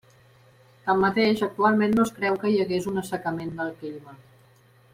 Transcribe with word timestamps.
Tanmateix 0.85 1.43
actualment 1.47 1.93
no 1.99 2.05
es 2.09 2.13
creu 2.17 2.39
que 2.45 2.53
hi 2.53 2.57
hagués 2.65 2.89
un 2.93 2.99
assecament 3.05 3.55
del 3.61 3.71
clima. 3.85 4.17